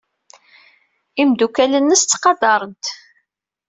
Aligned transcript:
Imeddukal-nnes 1.21 2.01
ttqadaren-t. 2.03 2.85